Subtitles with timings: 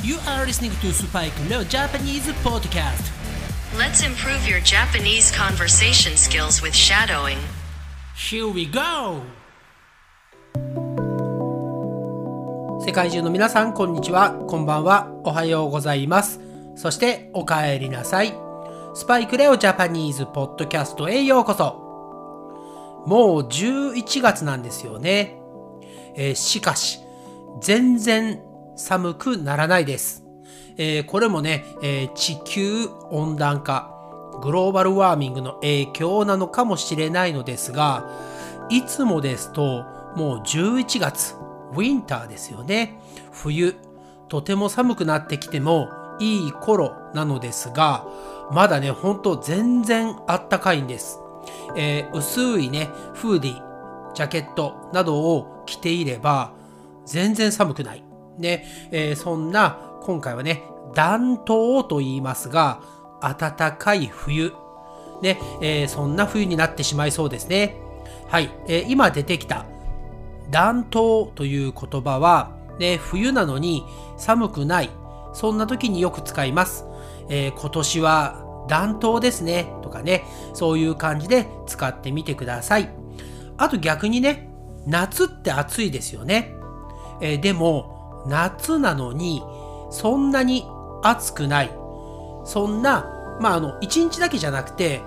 [0.00, 3.10] You are listening to Spike Leo Japanese Podcast.
[3.76, 7.38] Let's improve your Japanese conversation skills with shadowing.
[8.14, 9.22] Here we go!
[12.86, 14.30] 世界中の皆さん、こんにちは。
[14.46, 15.10] こんばんは。
[15.24, 16.38] おはようございます。
[16.76, 18.32] そして、お帰りなさい。
[18.94, 23.04] スパイクレオジャパニーズポッドキャストへようこそ。
[23.04, 25.40] もう11月なんですよね。
[26.14, 27.00] えーしかし、
[27.60, 28.47] 全然
[28.78, 30.24] 寒くならないです。
[30.76, 33.92] えーこれもね、えー地球温暖化、
[34.40, 38.08] グローバルワーミングの影響なのかもしれないのですが、
[38.70, 41.34] いつもですと、もう11月、
[41.72, 43.00] ウィンターですよね。
[43.32, 43.74] 冬、
[44.28, 45.88] とても寒くなってきても
[46.20, 48.06] いい頃なのですが、
[48.52, 51.18] まだね、ほんと全然あったかいんです。
[51.76, 53.62] えー薄いね、フーディ、
[54.14, 56.52] ジャケットなどを着ていれば、
[57.04, 58.07] 全然寒くない。
[58.38, 60.62] ね、えーそんな、今回はね、
[60.94, 62.80] 暖冬と言いますが、
[63.20, 64.52] 暖かい冬。
[65.22, 67.76] ね、えーそんな冬になってしまいそうですね。
[68.28, 69.66] はい、えー今出てきた
[70.50, 73.84] 暖冬という言葉は、ね、冬なのに
[74.16, 74.90] 寒くない。
[75.34, 76.86] そんな時によく使います。
[77.28, 79.72] えー今年は暖冬ですね。
[79.82, 82.90] とかね、そういう感じで使ってみてください。
[83.56, 84.48] あと逆にね、
[84.86, 86.54] 夏って暑いですよね。
[87.20, 89.42] えでも、夏なのに、
[89.90, 90.66] そんなに
[91.02, 91.70] 暑くない。
[92.44, 93.06] そんな、
[93.40, 95.02] まあ、あの、一日だけじゃなくて、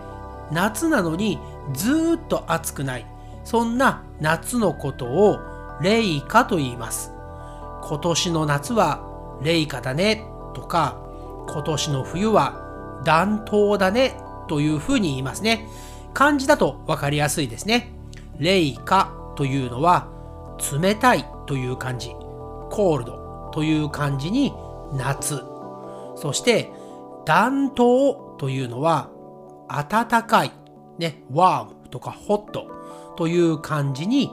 [0.52, 1.40] 夏なのに
[1.74, 3.06] ずーっと暑くない。
[3.44, 5.40] そんな夏のことを、
[5.82, 7.12] 冷夏と言います。
[7.84, 9.02] 今年の夏は
[9.42, 10.98] 冷夏だね、とか、
[11.50, 14.16] 今年の冬は暖冬だね、
[14.48, 15.68] というふうに言いますね。
[16.14, 17.92] 漢字だとわかりやすいですね。
[18.38, 20.08] 冷夏というのは、
[20.80, 22.16] 冷たいという漢字、
[22.72, 24.54] コールドという漢字に
[24.94, 25.44] 夏。
[26.16, 26.72] そして、
[27.26, 29.12] 暖冬というのは、
[29.70, 30.52] 暖かい、
[30.98, 32.68] ね、ワームとかホット
[33.18, 34.32] という漢字に、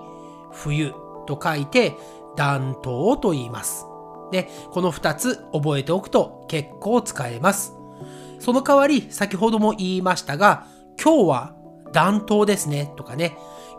[0.52, 0.94] 冬
[1.26, 1.94] と書いて、
[2.36, 3.84] 暖冬と言います。
[4.32, 7.74] ね、この二つ覚えておくと結構使えます。
[8.38, 10.66] その代わり、先ほども言いましたが、
[11.02, 11.54] 今日は
[11.92, 13.36] 暖冬ですねとかね、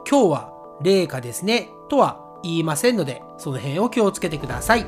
[0.10, 4.86] 今日は冷夏ですねとは言いませんので、その辺を気をつけてください。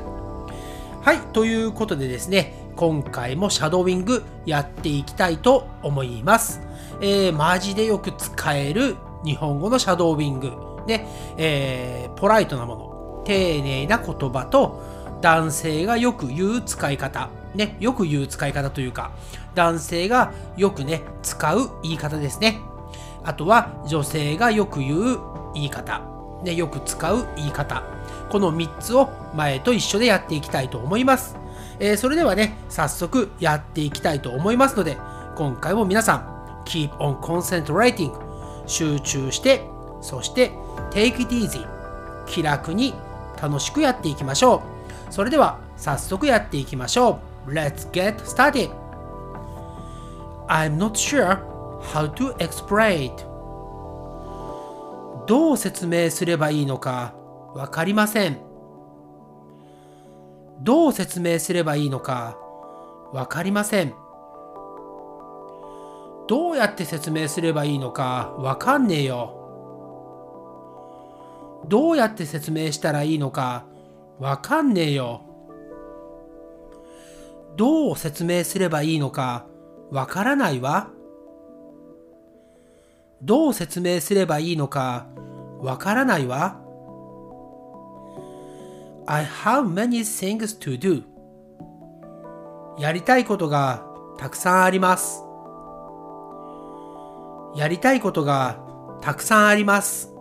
[1.02, 6.60] はい、ということでですね、今回もシャドーウィングやっていきたいと思います。
[7.00, 10.52] えー、マジでよく使える日本語のシャドーウィング。
[10.86, 14.80] ね、えー、ポライトなもの、丁寧な言葉と、
[15.20, 17.30] 男性がよく言う使い方。
[17.54, 19.12] ね、よく言う使い方というか、
[19.54, 22.60] 男性がよくね、使う言い方ですね。
[23.24, 25.18] あとは女性がよく言う
[25.54, 26.02] 言い方。
[26.42, 27.82] ね、よく使う言い方。
[28.30, 31.36] この3つを前と一緒でやっていきたいと思います。
[31.78, 34.96] えーそれではね、早速やっていきたいと思いますので、
[35.36, 38.12] 今回も皆さん、keep on concentrating
[38.66, 39.64] 集中して、
[40.00, 40.52] そして
[40.90, 41.66] take it easy
[42.26, 42.94] 気楽に
[43.40, 44.62] 楽しくやっていきましょ
[45.10, 45.12] う。
[45.12, 47.50] それでは早速やっていきましょう。
[47.52, 48.70] Let's get started!
[50.48, 51.38] I'm not sure
[51.92, 53.31] how to explain it.
[55.26, 57.14] どう説明すればいいのか
[57.54, 58.38] わかりません。
[60.60, 62.36] どう説明すればいいのか
[63.12, 63.94] わかりません。
[66.28, 69.38] どうやって説明すればいいのかわかんねえよ。
[71.68, 73.66] どうやって説明したらいいのか
[74.18, 75.22] わかんねえよ。
[77.56, 79.46] どう説明すればいいのか
[79.90, 80.90] わからないわ。
[83.22, 85.06] どう説明すればいいのか
[85.60, 86.60] わからないわ。
[89.06, 91.04] I have many things to do.
[92.78, 93.84] やりたいことが
[94.18, 95.22] たくさんあります。
[97.54, 98.58] やりたいことが
[99.00, 100.12] たくさんあります。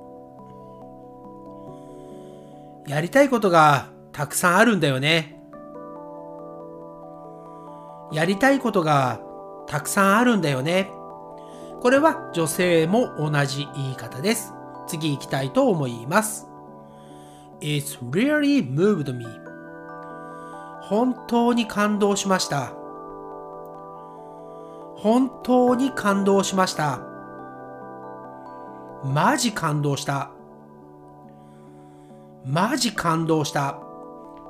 [2.88, 5.42] やりたいことがたくさんあるんだよね。
[8.12, 9.22] やりたいことが
[9.68, 10.92] たくさんあるんだよね。
[11.82, 14.54] これは女性も同じ言い方です。
[14.88, 16.48] 次行きたいと思います。
[17.60, 19.26] It's really moved me.
[20.82, 22.74] 本当に感動しました。
[24.96, 27.00] 本当に感動しました。
[29.04, 30.30] マジ感動した。
[32.46, 33.80] マジ感動した。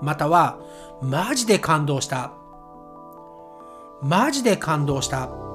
[0.02, 0.60] または、
[1.02, 2.34] マジで感動した。
[4.02, 5.51] マジで感動した。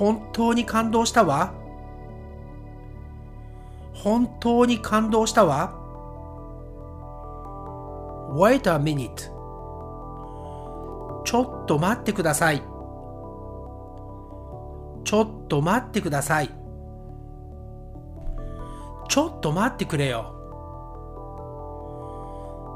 [0.00, 1.52] 本当に感動したわ？
[3.92, 5.74] 本当に感動したわ
[8.32, 9.14] ？Wait a minute.
[11.24, 12.62] ちょっと待ってください。
[15.04, 16.48] ちょっと待ってください。
[19.10, 20.32] ちょっと待ってくれよ。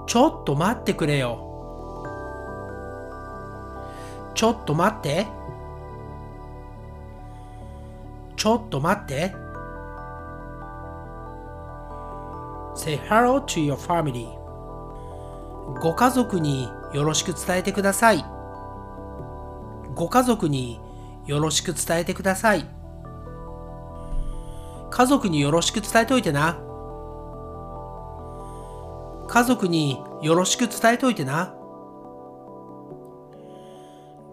[0.07, 1.39] ちょっと待ってくれよ。
[4.35, 5.27] ちょっと待って。
[8.45, 9.35] ちょっと待って。
[12.77, 14.29] Say hello to your family.
[15.81, 18.23] ご家族によろしく伝えてください。
[19.95, 20.79] ご家族に
[21.25, 22.69] よろしく伝えてください。
[24.91, 26.61] 家族によろしく伝えといてな。
[29.27, 31.55] 家族によろしく伝えといてな。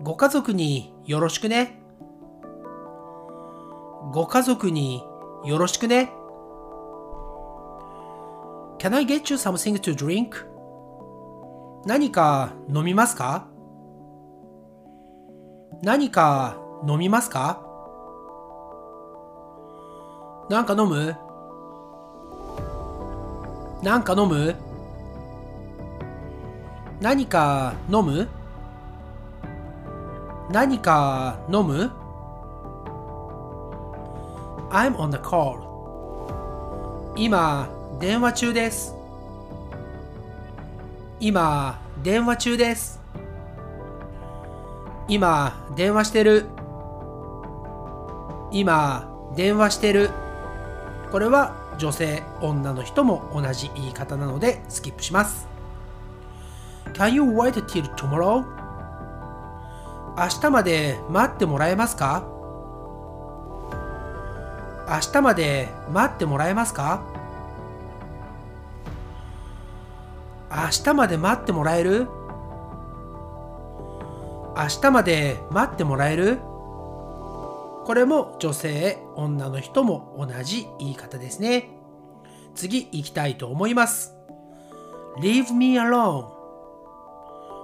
[0.03, 1.80] ご家族によろしくね。
[4.11, 5.05] ご家族に
[5.45, 6.11] よろしくね。
[8.77, 10.45] Can I get you something to drink?
[11.85, 13.47] 何か飲みますか？
[15.81, 17.61] 何か飲みますか？
[20.49, 21.15] なんか飲む？
[23.81, 24.55] なんか飲む？
[26.99, 28.27] 何か飲む？
[30.51, 31.91] 何か飲む？
[34.71, 35.61] ?I'm on the call.
[37.15, 37.67] 今
[37.99, 38.95] 電話中です。
[41.19, 42.99] 今電話中です。
[45.07, 46.45] 今電話してる。
[48.51, 50.09] 今電話してる。
[51.11, 55.47] これは女性女の人も同じ言い方なのでスキップします。
[56.93, 58.45] Can you wait till tomorrow?
[60.17, 62.30] 明日まで待ってもらえますか？
[64.91, 67.01] 明日まで待ってもらえますか？
[70.51, 72.09] 明日まで待ってもらえる？
[74.57, 76.39] 明日まで待ってもらえる？
[77.85, 81.69] これも女性、女の人も同じ言い方ですね。
[82.53, 84.13] 次行きたいと思います。
[85.21, 86.23] Leave me alone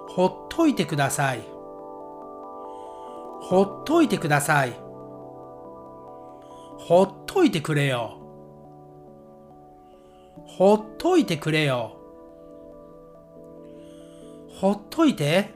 [0.08, 1.42] ほっといてください。
[3.42, 4.87] ほっといてください。
[6.78, 8.18] ほっといてくれよ。
[10.46, 11.98] ほっといてくれよ。
[14.60, 15.54] ほっといて。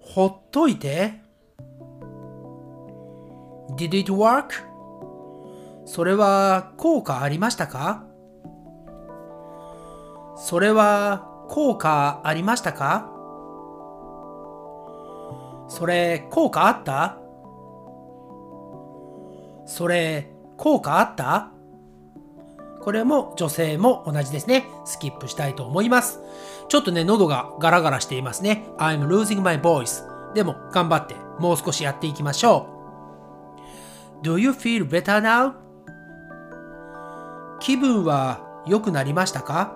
[0.00, 1.20] ほっといて。
[3.76, 4.50] Did it work?
[5.86, 8.04] それは効果ありましたか？
[10.36, 13.10] それは効果ありましたか？
[15.68, 17.18] それ効果あった？
[19.72, 21.50] それ効果あった？
[22.82, 24.66] これも女性も同じですね。
[24.84, 26.20] スキップしたいと思います。
[26.68, 28.66] ちょっとね、喉がガラガラしていますね。
[28.76, 30.04] I'm losing my voice.
[30.34, 32.66] でも頑張ってもう少しやっていきましょ
[34.22, 34.26] う。
[34.26, 35.54] Do you feel better now?
[37.58, 39.74] 気分は良くなりましたか？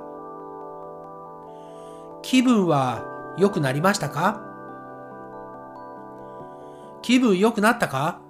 [2.21, 4.43] 気分は良くなりましたか？
[7.01, 8.21] 気分良くなったか？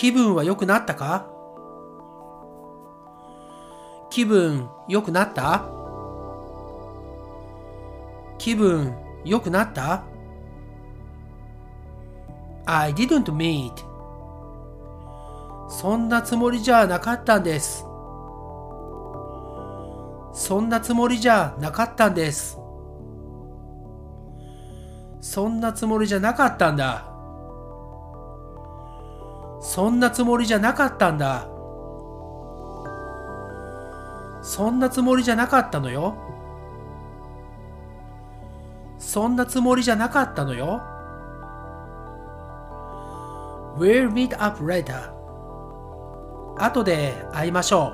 [0.00, 1.26] 気分は良くなったか？
[4.08, 5.66] 気分良くなった？
[8.38, 10.04] 気分良くなった
[12.64, 13.74] ?I didn't meet
[15.68, 17.84] そんなつもりじゃなかったんです。
[20.32, 22.58] そんなつもりじゃなかったんです。
[25.20, 27.09] そんなつもりじゃなかったんだ。
[29.72, 31.46] そんなつもりじゃなかったんだ。
[34.42, 36.16] そんなつもりじゃなかったのよ。
[38.98, 40.82] そんなつもりじゃなかったのよ。
[43.78, 45.12] We'll meet up later.
[46.58, 47.92] 後で会いましょ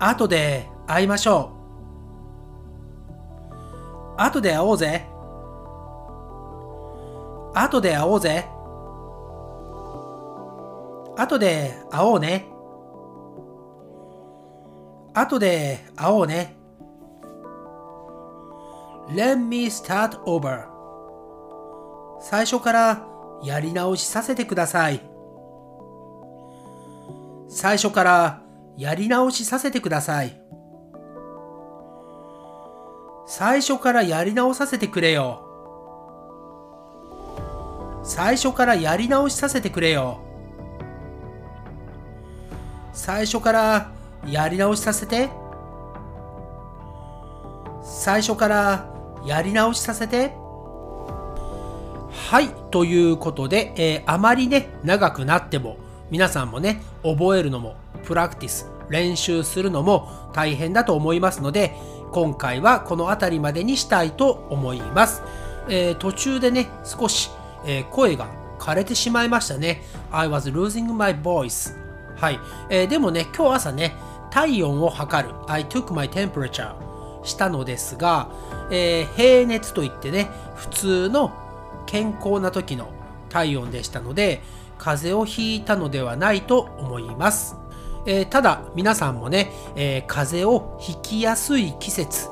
[0.00, 0.02] う。
[0.02, 1.50] 後で会いましょ
[4.16, 4.22] う。
[4.22, 5.06] 後で会おうぜ。
[7.52, 8.55] 後で会おうぜ。
[11.16, 12.46] 後で会おうね。
[15.14, 16.56] 後で会おうね。
[19.08, 20.66] Let me start over.
[22.20, 23.06] 最初から
[23.42, 25.00] やり直しさせてください。
[27.48, 28.42] 最初から
[28.76, 30.38] やり直しさせてください。
[33.26, 35.42] 最初からやり直させてくれよ。
[38.04, 40.25] 最初からやり直しさせてくれよ。
[42.96, 43.90] 最初から
[44.26, 45.28] やり直しさせて。
[47.84, 48.90] 最初から
[49.24, 50.32] やり直しさせて。
[52.10, 55.76] はい、ということで、えー、あまりね、長くなっても、
[56.10, 61.74] 皆さんもね、覚えるのも、プラクティス、練習するのも大変だと思いますので、
[62.12, 65.22] 今回はこの辺りまでにしたいと思います。
[65.68, 67.30] えー、途中でね、少し、
[67.66, 68.26] えー、声が
[68.58, 69.82] 枯れてしまいましたね。
[70.10, 71.85] I was losing my voice.
[72.16, 72.40] はい。
[72.70, 73.94] えー、でもね、今日朝ね、
[74.30, 76.74] 体温を測る I took my temperature
[77.24, 78.30] したのですが、
[78.70, 81.32] えー、平熱といってね、普通の
[81.86, 82.90] 健康な時の
[83.28, 84.42] 体温でしたので、
[84.78, 87.56] 風邪をひいたのではないと思います。
[88.06, 92.28] えー、ただ、皆さんもね、えー、風邪をひきやすい季節。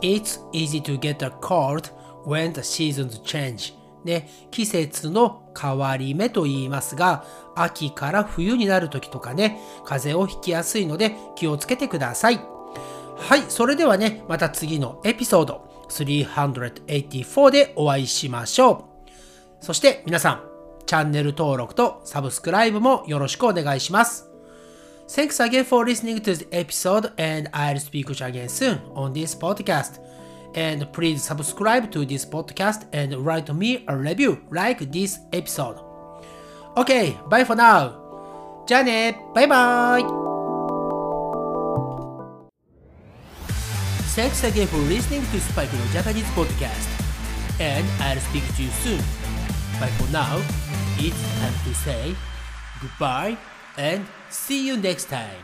[0.00, 1.90] It's easy to get a cold
[2.24, 3.77] when the seasons change.
[4.04, 7.24] ね、季節の変わり目と言いますが、
[7.54, 12.40] 秋から冬になる時とかね、風邪をひきやすいので気をつけてください。
[13.16, 18.88] はい、それではね、また次のエピソード384でお会いしましょ
[19.60, 19.64] う。
[19.64, 20.42] そして皆さん、
[20.86, 24.30] チャンネル登録とサブスクライブもよろしくお願いします。
[25.08, 29.36] Thanks again for listening to this episode and I'll speak with you again soon on this
[29.36, 30.00] podcast.
[30.55, 35.79] And please subscribe to this podcast and write me a review like this episode.
[36.77, 38.03] Okay, bye for now.
[38.65, 40.03] じゃあね、バイバイ
[44.15, 46.87] Thanks again for listening to Spike no Japanese podcast.
[47.59, 48.99] And I'll speak to you soon.
[49.79, 50.37] But for now,
[50.99, 52.15] it's time to say
[52.79, 53.37] goodbye
[53.77, 55.43] and see you next time.